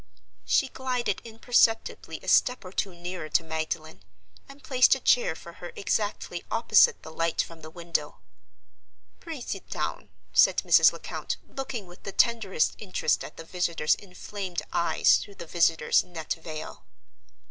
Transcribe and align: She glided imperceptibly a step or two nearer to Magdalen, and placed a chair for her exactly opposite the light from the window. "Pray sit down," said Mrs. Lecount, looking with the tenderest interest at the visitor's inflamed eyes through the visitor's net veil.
She 0.47 0.67
glided 0.67 1.21
imperceptibly 1.23 2.19
a 2.23 2.27
step 2.27 2.65
or 2.65 2.71
two 2.71 2.95
nearer 2.95 3.29
to 3.29 3.43
Magdalen, 3.43 4.01
and 4.49 4.63
placed 4.63 4.95
a 4.95 4.99
chair 4.99 5.35
for 5.35 5.53
her 5.61 5.71
exactly 5.75 6.43
opposite 6.49 7.03
the 7.03 7.11
light 7.11 7.43
from 7.43 7.61
the 7.61 7.69
window. 7.69 8.17
"Pray 9.19 9.41
sit 9.41 9.69
down," 9.69 10.09
said 10.33 10.57
Mrs. 10.63 10.91
Lecount, 10.91 11.37
looking 11.47 11.85
with 11.85 12.01
the 12.01 12.11
tenderest 12.11 12.73
interest 12.79 13.23
at 13.23 13.37
the 13.37 13.45
visitor's 13.45 13.93
inflamed 13.93 14.63
eyes 14.73 15.17
through 15.17 15.35
the 15.35 15.45
visitor's 15.45 16.03
net 16.03 16.33
veil. 16.33 16.83